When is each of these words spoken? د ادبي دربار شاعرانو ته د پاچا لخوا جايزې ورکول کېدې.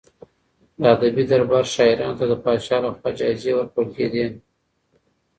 د 0.81 0.83
ادبي 0.95 1.23
دربار 1.31 1.65
شاعرانو 1.73 2.17
ته 2.19 2.25
د 2.31 2.33
پاچا 2.43 2.77
لخوا 2.83 3.09
جايزې 3.19 3.51
ورکول 3.55 3.87
کېدې. 3.95 4.25